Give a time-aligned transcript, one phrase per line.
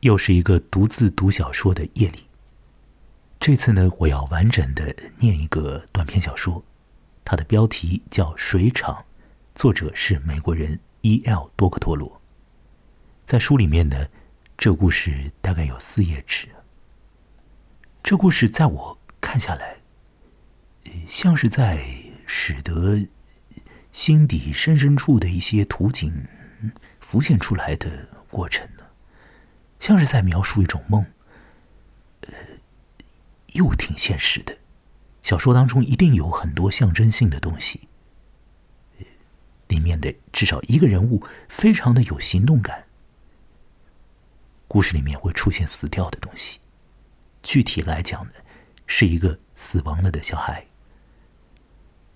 [0.00, 2.24] 又是一个独自读小说的夜里。
[3.40, 6.64] 这次呢，我要完整的念一个短篇小说，
[7.24, 8.94] 它的标题叫《水厂》，
[9.54, 11.50] 作者是美国人 E.L.
[11.56, 12.20] 多克托罗。
[13.24, 14.08] 在书里面呢，
[14.56, 16.48] 这故事大概有四页纸。
[18.02, 19.78] 这故事在我看下来，
[21.06, 21.84] 像是在
[22.26, 23.06] 使得
[23.92, 26.26] 心底深深处的一些图景
[27.00, 28.66] 浮现出来的过程，
[29.80, 31.06] 像是在描述一种梦。
[32.22, 32.32] 呃
[33.54, 34.58] 又挺现实的，
[35.22, 37.88] 小说当中一定有很多象征性的东西。
[39.68, 42.84] 里面的至少一个人物非常的有行动感。
[44.68, 46.58] 故事里面会出现死掉的东西，
[47.42, 48.32] 具体来讲呢，
[48.86, 50.66] 是一个死亡了的小孩。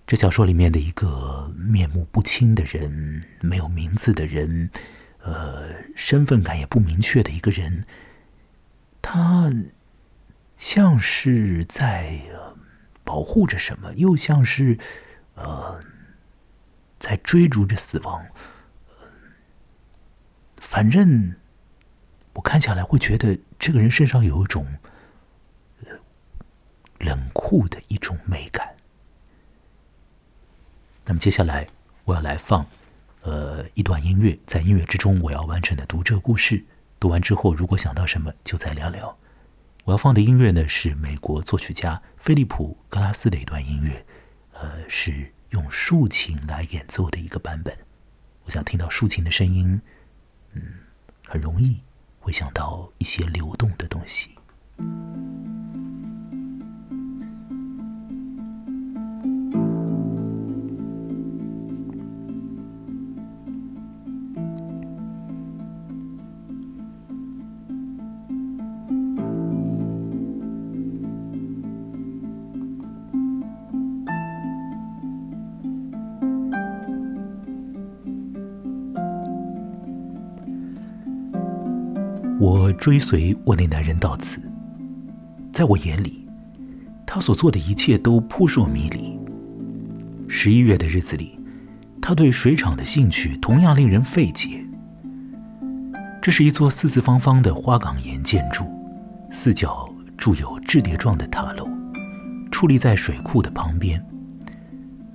[0.05, 4.69] 这小说里面的一个面目不清的人，没有名字的人，
[5.23, 7.85] 呃，身份感也不明确的一个人，
[9.01, 9.51] 他。
[10.55, 12.21] 像是在
[13.03, 14.77] 保护着什么，又像是
[15.33, 15.77] 呃
[16.99, 18.25] 在追逐着死亡。
[20.55, 21.35] 反正
[22.33, 24.77] 我看下来会觉得这个人身上有一种
[26.99, 28.75] 冷酷的一种美感。
[31.03, 31.67] 那么接下来
[32.05, 32.65] 我要来放
[33.23, 36.63] 呃一段音乐，在音乐之中我要完整的读这个故事。
[36.99, 39.17] 读完之后，如果想到什么，就再聊聊。
[39.83, 44.05] 我要放的音乐呢，是美国作曲家菲利普·格拉斯的一段音乐，
[44.53, 47.77] 呃，是用竖琴来演奏的一个版本。
[48.45, 49.81] 我想听到竖琴的声音，
[50.53, 50.61] 嗯，
[51.27, 51.81] 很容易
[52.19, 54.35] 会想到一些流动的东西。
[82.83, 84.41] 追随我那男人到此，
[85.53, 86.27] 在我眼里，
[87.05, 89.17] 他所做的一切都扑朔迷离。
[90.27, 91.39] 十一月的日子里，
[92.01, 94.67] 他对水厂的兴趣同样令人费解。
[96.21, 98.65] 这是一座四四方方的花岗岩建筑，
[99.31, 101.65] 四角筑有雉叠状的塔楼，
[102.51, 104.05] 矗立在水库的旁边。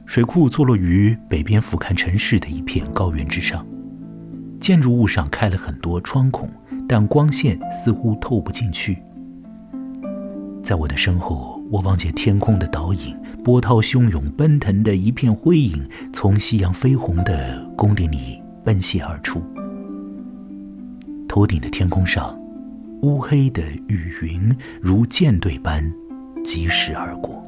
[0.06, 3.66] 水库坐落于北边俯瞰城市的一片高原之上，
[4.58, 6.50] 建筑物上开了很多窗孔。
[6.88, 8.96] 但光线似乎透不进去。
[10.62, 19.42] 在我的身后，我望见天空的倒影，波涛汹涌，奔腾的一片灰影从夕阳绯红的宫殿里奔泻而出。
[21.28, 22.38] 头顶的天空上，
[23.02, 25.84] 乌黑的雨云如舰队般
[26.42, 27.44] 疾驶而过。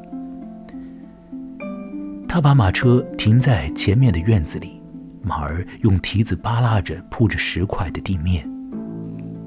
[2.28, 4.80] 他把马车停在前面的院子里，
[5.22, 8.48] 马儿用蹄子扒拉着铺着石块的地面。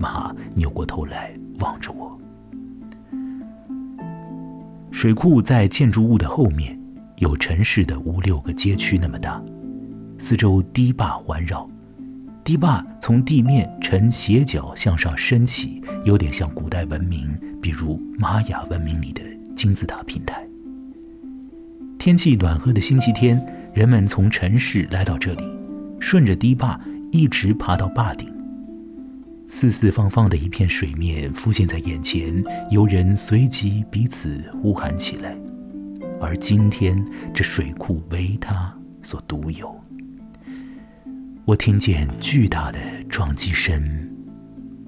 [0.03, 2.19] 马扭过头来望着我。
[4.91, 6.77] 水库在建筑物的后面，
[7.19, 9.41] 有城市的五六个街区那么大，
[10.19, 11.69] 四周堤坝环绕，
[12.43, 19.21] 堤坝从地面呈斜角向上升起，有点像古代文明，比如玛雅文明里的
[19.55, 20.45] 金字塔平台。
[21.97, 23.41] 天气暖和的星期天，
[23.73, 25.43] 人们从城市来到这里，
[26.01, 26.77] 顺着堤坝
[27.13, 28.32] 一直爬到坝顶。
[29.55, 35.37] 四四方方的一片水面浮现在眼前，游人随即彼此呼喊起来。
[36.19, 39.79] 而今天，这水库为他所独有。
[41.45, 43.79] 我听见巨大的撞击声，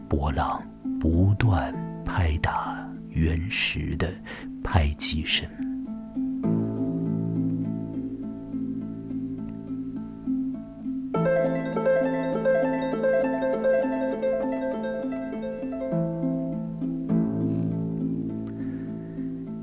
[0.09, 0.59] 波浪
[0.99, 1.71] 不断
[2.03, 4.11] 拍打原石的
[4.63, 5.47] 拍击声。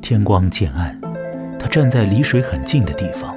[0.02, 1.00] 天光渐暗，
[1.60, 3.36] 他站在离水很近的地方。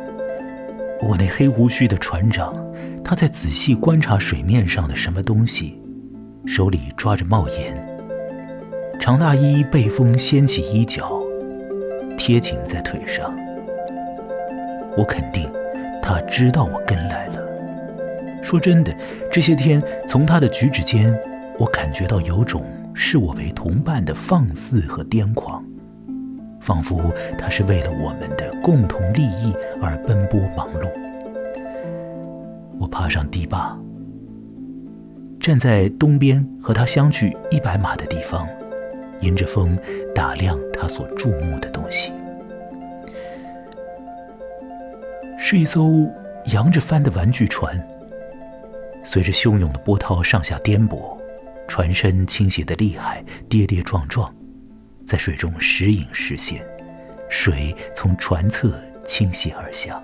[1.00, 2.51] 我那黑胡须的船长，
[3.03, 5.79] 他在仔细观察水面上的什么东西，
[6.47, 7.77] 手里抓着帽檐。
[9.00, 11.21] 长大衣被风掀起衣角，
[12.17, 13.31] 贴紧在腿上。
[14.97, 15.47] 我肯定，
[16.01, 17.39] 他知道我跟来了。
[18.41, 18.91] 说真的，
[19.31, 21.15] 这些天从他的举止间，
[21.59, 22.65] 我感觉到有种
[22.95, 25.63] 视我为同伴的放肆和癫狂。
[26.65, 30.89] 仿佛他是为了我们的共同利益而奔波忙碌。
[32.79, 33.77] 我爬上堤坝，
[35.39, 38.47] 站在东边和他相距一百码的地方，
[39.21, 39.77] 迎着风
[40.13, 42.12] 打量他所注目的东西。
[45.38, 46.12] 是一艘
[46.51, 47.79] 扬着帆的玩具船，
[49.03, 51.15] 随着汹涌的波涛上下颠簸，
[51.67, 54.33] 船身倾斜的厉害，跌跌撞撞，
[55.05, 56.65] 在水中时隐时现，
[57.29, 60.03] 水从船侧倾泻而下。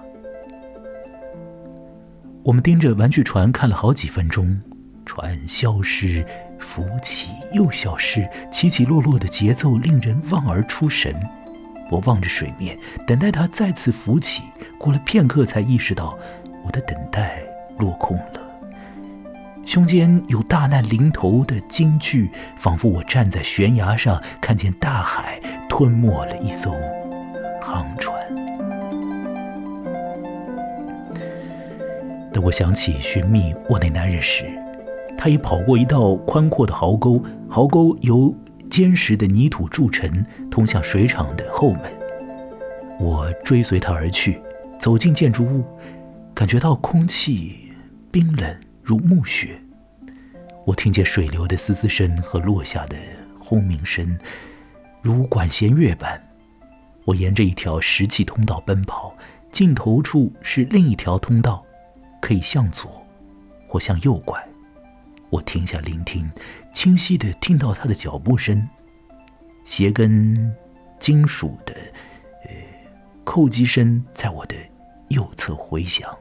[2.43, 4.59] 我们盯着玩具船看了好几分钟，
[5.05, 6.25] 船消失、
[6.59, 11.15] 浮起又消失，起起落落的节奏令人望而出神。
[11.89, 14.43] 我望着水面，等待它再次浮起。
[14.79, 16.17] 过了片刻，才意识到
[16.63, 17.43] 我的等待
[17.77, 18.40] 落空了。
[19.71, 25.39] 胸间有大难临头的惊惧，仿佛我站在悬崖上，看见大海
[25.69, 26.75] 吞没了一艘
[27.61, 28.13] 航船。
[32.33, 34.43] 等我想起寻觅我那男人时，
[35.17, 38.35] 他已跑过一道宽阔的壕沟，壕沟由
[38.69, 41.83] 坚实的泥土筑成，通向水厂的后门。
[42.99, 44.41] 我追随他而去，
[44.77, 45.63] 走进建筑物，
[46.35, 47.71] 感觉到空气
[48.11, 49.61] 冰冷如暮雪。
[50.65, 52.97] 我听见水流的嘶嘶声和落下的
[53.39, 54.17] 轰鸣声，
[55.01, 56.21] 如管弦乐般。
[57.05, 59.15] 我沿着一条石砌通道奔跑，
[59.51, 61.65] 尽头处是另一条通道。
[62.21, 63.03] 可以向左，
[63.67, 64.39] 或向右拐。
[65.31, 66.29] 我停下聆听，
[66.71, 68.69] 清晰的听到他的脚步声，
[69.63, 70.55] 鞋跟
[70.99, 71.73] 金属的
[72.43, 72.51] 呃
[73.25, 74.55] 叩击声在我的
[75.09, 76.15] 右侧回响。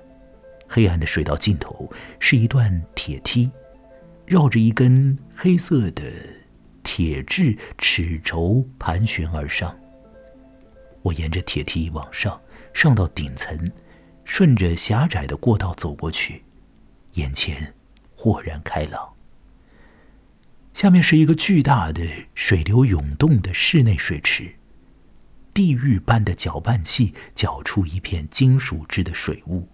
[0.73, 3.51] 黑暗的水道尽头是一段铁梯，
[4.25, 6.05] 绕着一根黑色的
[6.85, 9.77] 铁质齿轴盘旋而上。
[11.03, 12.41] 我沿着铁梯往上，
[12.73, 13.71] 上到顶层。
[14.23, 16.45] 顺着狭窄的过道走过去，
[17.15, 17.75] 眼前
[18.15, 19.13] 豁然开朗。
[20.73, 22.07] 下面是一个巨大的
[22.37, 24.55] 水流涌动的室内水池，
[25.53, 29.67] 地狱般的搅拌器搅出一片金属质的水雾，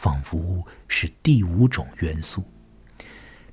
[0.00, 2.42] 仿佛是第五种元素。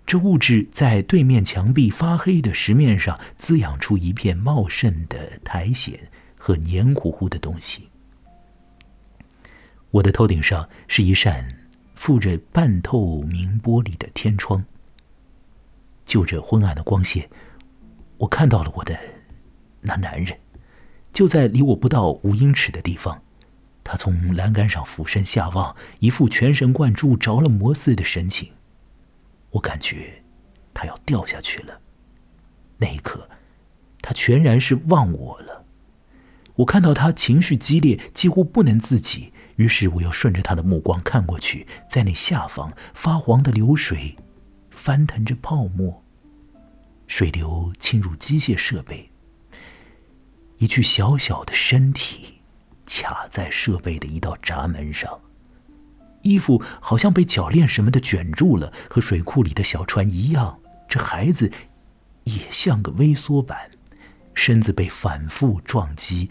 [0.06, 5.94] 这物质在对面墙壁发黑的石面上滋养出一片茂盛的苔藓
[6.38, 7.90] 和黏糊糊的东西。
[9.92, 11.46] 我的头顶上是一扇
[11.96, 14.64] 附着半透明玻璃的天窗。
[16.06, 17.30] 就着昏暗的光线，
[18.16, 18.98] 我看到了我的
[19.82, 20.40] 那男人，
[21.12, 23.22] 就在离我不到五英尺的地方。
[23.88, 28.52] 他从栏杆上俯身下望，一副全神贯注、着了魔似的神情。
[29.52, 30.22] 我感觉
[30.74, 31.80] 他要掉下去了。
[32.80, 33.30] 那一刻，
[34.02, 35.64] 他全然是忘我了。
[36.56, 39.32] 我看到他情绪激烈，几乎不能自己。
[39.56, 44.18] 于是我又顺着他的目光看过去，在那下方发黄的流水
[44.70, 46.04] 翻腾着泡沫，
[47.08, 49.10] 水流侵入机械设备，
[50.58, 52.37] 一具小小的身体
[52.88, 55.20] 卡在设备的一道闸门上，
[56.24, 60.60] 衣服好像被铰链什么的卷住了，和水库里的小船一样。
[60.90, 61.52] 这孩子
[62.24, 63.70] 也像个微缩版，
[64.34, 66.30] 身子被反复撞击。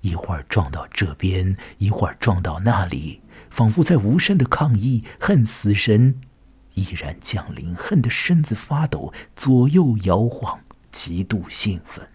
[0.00, 3.20] 一会儿撞到这边，一会儿撞到那里，
[3.50, 5.04] 仿佛在无声的抗议。
[5.18, 6.20] 恨死神
[6.74, 10.60] 依然降临，恨得身子发抖，左右摇晃，
[10.92, 12.08] 极度兴奋。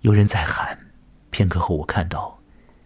[0.00, 0.85] 有人在喊。
[1.36, 2.40] 片刻后，我看到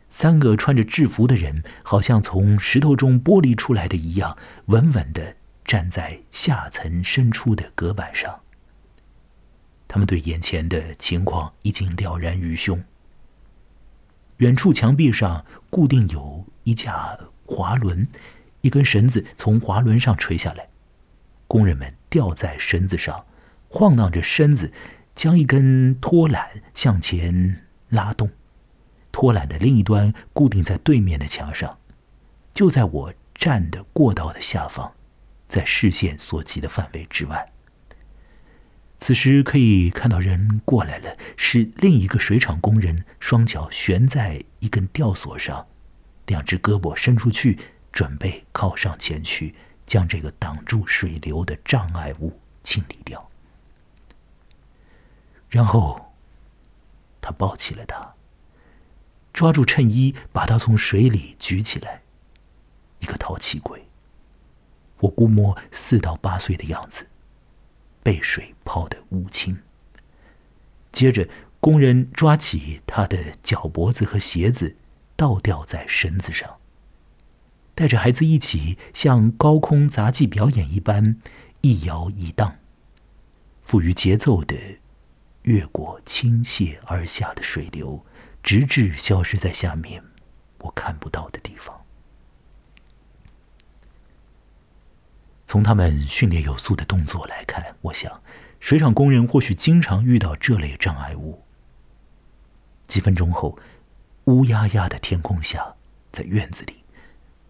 [0.08, 8.40] 三个穿着制服的人，好像从石头中剥离出来的一样，稳稳的站在下层深处的隔板上。
[9.86, 12.82] 他们对眼前的情况已经了然于胸。
[14.38, 17.16] 远处墙壁上固定有一架
[17.46, 18.08] 滑轮，
[18.62, 20.66] 一根绳子从滑轮上垂下来，
[21.46, 23.26] 工人们吊在绳子上，
[23.68, 24.72] 晃荡着身子，
[25.14, 28.28] 将一根拖缆向前拉动。
[29.12, 31.78] 拖缆的另一端固定在对面的墙上，
[32.54, 34.92] 就在我站的过道的下方，
[35.48, 37.52] 在视线所及的范围之外。
[38.98, 45.66] 此时可以看到人过来了，是另一个水厂工人，双脚悬在一根吊索上，
[46.26, 47.58] 两只胳膊伸出去，
[47.90, 49.54] 准备靠上前去，
[49.86, 53.26] 将这个挡住水流的障碍物清理掉。
[55.48, 56.12] 然后，
[57.22, 58.14] 他抱起了他，
[59.40, 62.02] 抓住衬衣，把他从水里举起来，
[62.98, 63.88] 一个淘气鬼，
[64.98, 67.06] 我估摸四到八岁的样子。
[68.02, 69.62] 被水泡得乌青。
[70.92, 71.26] 接着，
[71.58, 74.76] 工人抓起他的脚脖子和鞋子，
[75.16, 76.58] 倒吊在绳子上。
[77.74, 81.16] 带着孩子一起像高空杂技表演一般
[81.62, 82.58] 一摇一荡，
[83.62, 84.54] 赋予节奏的
[85.44, 88.04] 越过倾泻而下的水流，
[88.42, 90.02] 直至消失在下面
[90.58, 91.84] 我看不到的地方。
[95.46, 98.22] 从他们训练有素的动作来看，我想，
[98.60, 101.42] 水厂工人或许经常遇到这类障碍物。
[102.86, 103.58] 几分钟后，
[104.24, 105.74] 乌压压的天空下，
[106.12, 106.84] 在院子里，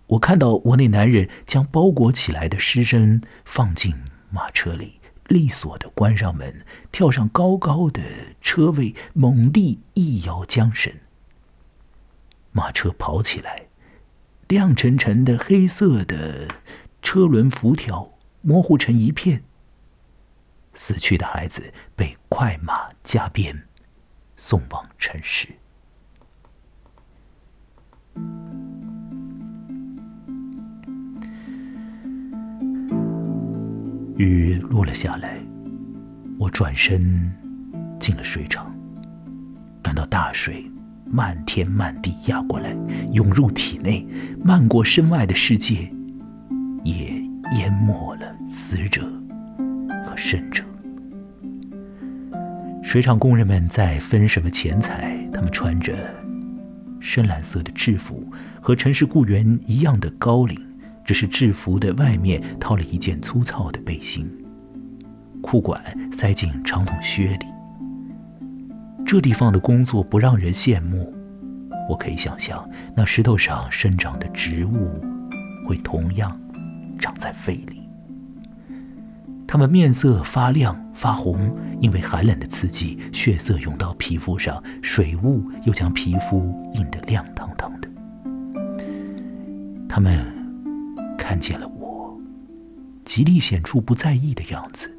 [0.06, 3.94] 我看到我那男人将包裹起来的尸身放进
[4.30, 4.99] 马车里，
[5.30, 8.02] 利索的关上门，跳上高高的
[8.40, 10.92] 车位，猛力一摇缰绳，
[12.50, 13.68] 马车跑起来，
[14.48, 16.48] 亮沉沉的黑色的。
[17.02, 19.42] 车轮辐条模糊成一片。
[20.74, 23.66] 死去的孩子被快马加鞭
[24.36, 25.48] 送往城市。
[34.20, 35.40] 雨落了下来，
[36.38, 37.32] 我转身
[37.98, 38.70] 进了水厂，
[39.82, 40.70] 感到大水
[41.06, 42.76] 漫天漫地压过来，
[43.12, 44.06] 涌入体内，
[44.44, 45.90] 漫过身外的世界。
[46.82, 47.12] 也
[47.58, 49.02] 淹没了死者
[50.06, 50.64] 和生者。
[52.82, 55.16] 水厂工人们在分什么钱财？
[55.32, 55.94] 他们穿着
[56.98, 60.58] 深蓝色的制服，和城市雇员一样的高领，
[61.10, 64.30] 只是制服的外面套了一件粗糙的背心，
[65.42, 67.46] 裤管塞进长筒靴里。
[69.04, 71.12] 这地方的工作不让人羡慕。
[71.88, 72.64] 我可以想象，
[72.94, 74.88] 那石头上生长的植物
[75.66, 76.40] 会同样。
[76.96, 77.82] 长在肺里，
[79.48, 87.88] 他们面色发亮发红，因为寒冷的刺激，血色涌到皮肤上，水雾又将皮肤映得亮堂堂的。
[89.88, 90.24] 他们
[91.30, 92.20] 看见了我，
[93.04, 94.92] 极力显出不在意的样子。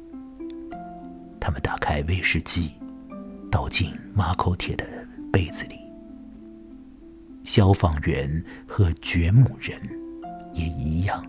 [1.38, 2.72] 他们打开威士忌，
[3.50, 4.82] 倒进马口铁的
[5.30, 5.74] 杯子里。
[7.44, 9.78] 消防员和掘墓人
[10.54, 11.22] 也一样。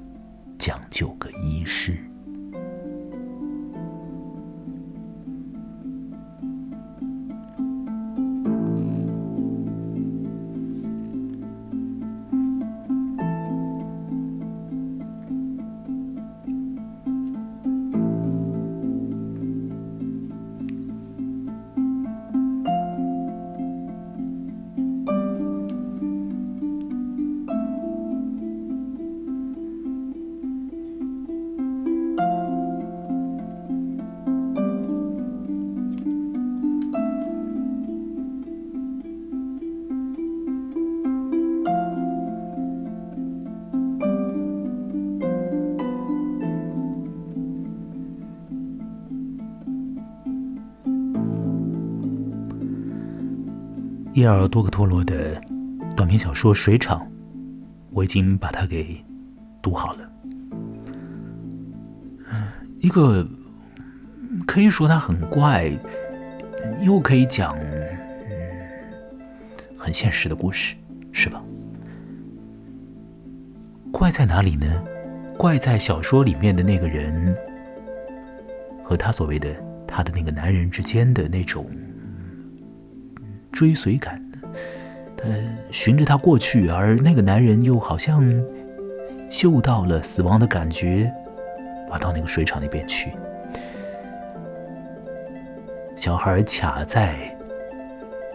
[0.58, 1.98] 讲究个仪式。
[54.24, 55.36] 叶尔多克托罗的
[55.98, 56.98] 短篇小说《水厂》，
[57.92, 58.96] 我已经把它给
[59.62, 60.10] 读好了。
[62.80, 63.28] 一个
[64.48, 65.70] 可以说它很怪，
[66.84, 67.54] 又可以讲
[69.78, 70.74] 很现实的故事，
[71.12, 71.44] 是吧？
[73.92, 74.86] 怪在哪里呢？
[75.38, 77.36] 怪在小说里面的那个人
[78.86, 79.54] 和他所谓的
[79.86, 81.70] 他的那个男人之间的那种。
[83.54, 84.20] 追随感，
[85.16, 85.26] 他
[85.72, 88.24] 循着他过去，而那个男人又好像
[89.30, 91.14] 嗅到了死亡的感觉，
[91.88, 93.12] 跑到那个水厂那边去。
[95.96, 97.38] 小孩卡在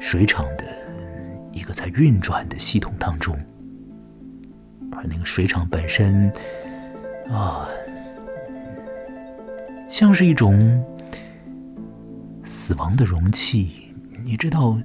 [0.00, 0.64] 水厂的
[1.52, 3.37] 一个在运转的系统当中，
[4.92, 6.32] 而那个水厂本身
[7.28, 7.68] 啊，
[9.88, 10.82] 像是一种
[12.44, 13.92] 死亡的容器，
[14.25, 14.78] 你知道。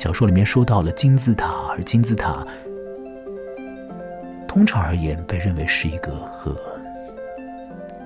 [0.00, 2.42] 小说里面说到了金字塔，而金字塔
[4.48, 6.56] 通常而言被认为是一个和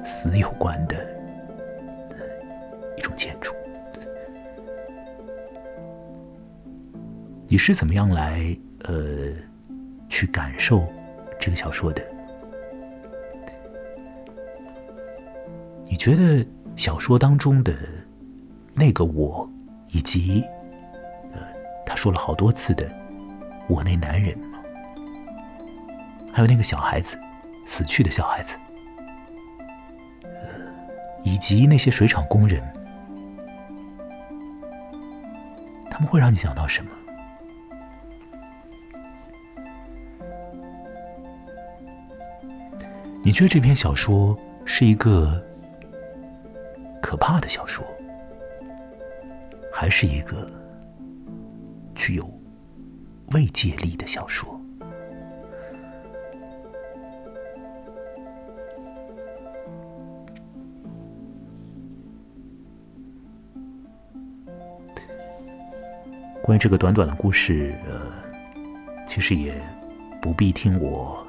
[0.04, 0.96] 死有关的
[2.96, 3.54] 一种建筑。
[7.46, 8.44] 你是怎么样来
[8.88, 9.30] 呃
[10.08, 10.84] 去感受
[11.38, 12.02] 这个小说的？
[15.84, 17.72] 你觉得小说当中的
[18.74, 19.48] 那个我
[19.92, 20.44] 以及？
[22.04, 22.87] 说了好多次的，
[23.66, 24.38] 我那男人？
[26.30, 27.18] 还有那个小孩子，
[27.64, 28.58] 死去的小孩子，
[31.23, 32.62] 以及那些水厂工人，
[35.90, 36.90] 他们会让你想到什么？
[43.23, 45.42] 你觉得这篇小说是一个
[47.00, 47.82] 可怕的小说，
[49.73, 50.46] 还是一个
[52.04, 52.30] 具有
[53.32, 54.61] 慰藉力的小说？
[66.42, 68.12] 关于这个短短的故事，呃，
[69.06, 69.54] 其实也
[70.20, 71.26] 不必听我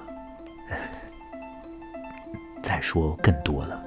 [2.61, 3.81] 再说更多了。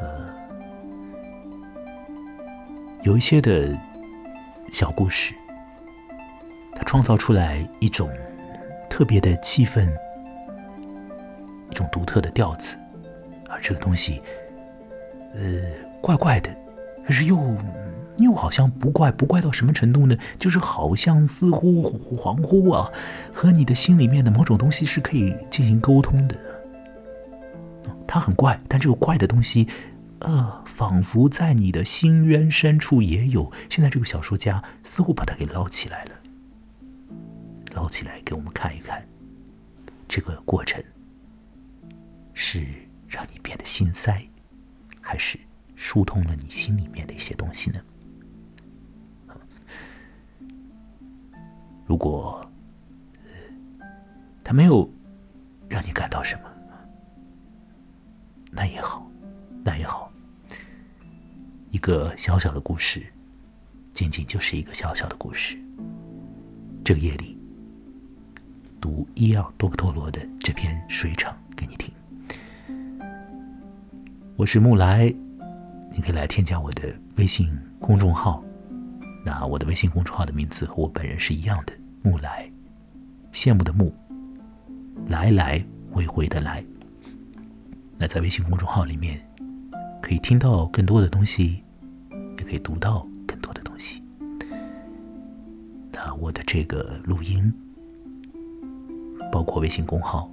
[0.00, 0.34] 呃，
[3.04, 3.72] 有一些的
[4.72, 5.32] 小故事，
[6.94, 8.08] 创造出来一种
[8.88, 9.92] 特别的气氛，
[11.68, 12.76] 一种独特的调子，
[13.50, 14.22] 而这个东西，
[15.34, 15.60] 呃，
[16.00, 16.56] 怪怪的，
[17.04, 17.36] 可是又。
[18.18, 20.16] 又好像不怪，不怪到什么程度呢？
[20.38, 21.82] 就是好像似乎
[22.16, 22.88] 恍惚啊，
[23.32, 26.36] 和你的心里面的某种东西是可以进行沟通的。
[28.06, 29.66] 它很怪，但这个怪的东西，
[30.20, 33.50] 呃，仿佛在你的心渊深处也有。
[33.68, 36.10] 现在这个小说家似乎把它给捞起来了，
[37.74, 39.06] 捞起来给我们看一看，
[40.08, 40.82] 这个过程
[42.32, 42.64] 是
[43.08, 44.26] 让你变得心塞，
[45.00, 45.38] 还是
[45.74, 47.80] 疏通了你心里面的一些东西呢？
[51.84, 52.48] 如果
[54.42, 54.88] 他没有
[55.68, 56.50] 让你感到什么，
[58.50, 59.10] 那也好，
[59.62, 60.10] 那也好。
[61.70, 63.04] 一个小小的故事，
[63.92, 65.58] 仅仅就是一个小小的故事。
[66.84, 67.33] 这个夜里，
[68.84, 71.90] 读伊尔多克托罗的这篇《水厂》给你听。
[74.36, 75.06] 我是木来，
[75.90, 77.48] 你可以来添加我的微信
[77.80, 78.44] 公众号。
[79.24, 81.72] 那我的微信公众号的名字和我本人是一样的，
[82.02, 82.46] 木来，
[83.32, 83.90] 羡慕的慕，
[85.06, 86.62] 来来回回的来。
[87.96, 89.18] 那在微信公众号里面，
[90.02, 91.64] 可以听到更多的东西，
[92.36, 94.02] 也可以读到更多的东西。
[95.90, 97.50] 那我的这个录音，
[99.34, 100.30] 包括微信公号，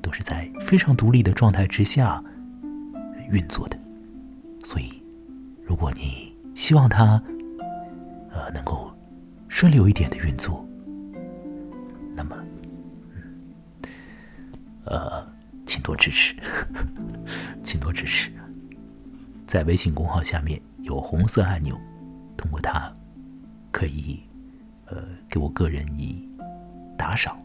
[0.00, 2.24] 都是在非常独立的状态之下
[3.28, 3.78] 运作的。
[4.64, 5.02] 所以，
[5.62, 7.22] 如果你希望它，
[8.30, 8.90] 呃，能够
[9.48, 10.66] 顺流一点的运作，
[12.16, 12.34] 那么，
[13.12, 13.22] 嗯，
[14.86, 15.30] 呃，
[15.66, 16.34] 请多支持，
[17.62, 18.32] 请多支持。
[19.46, 21.78] 在微信公号下面有红色按钮，
[22.34, 22.90] 通过它
[23.70, 24.22] 可以
[24.86, 24.96] 呃
[25.28, 26.26] 给我个人以
[26.96, 27.38] 打赏、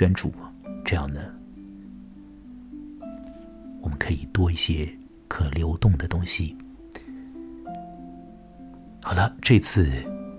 [0.00, 0.32] 捐助，
[0.82, 1.20] 这样呢，
[3.82, 4.90] 我们可以多一些
[5.28, 6.56] 可流动的东西。
[9.02, 9.86] 好了，这次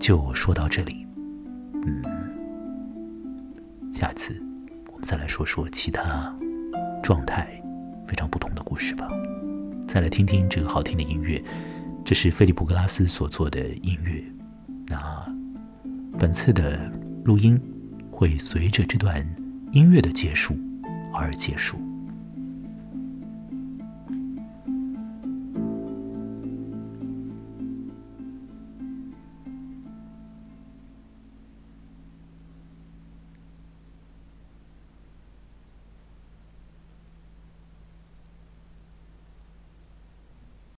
[0.00, 1.06] 就说到这里。
[1.74, 2.02] 嗯，
[3.94, 4.36] 下次
[4.92, 6.36] 我们再来说说其他
[7.00, 7.62] 状态
[8.04, 9.08] 非常不同的故事吧。
[9.86, 11.40] 再来听听这个好听的音乐，
[12.04, 14.24] 这是菲利普·格拉斯所做的音乐。
[14.88, 15.24] 那
[16.18, 16.90] 本次的
[17.22, 17.56] 录音
[18.10, 19.24] 会随着这段
[19.72, 20.54] 音乐的结束
[21.14, 21.91] 而结束。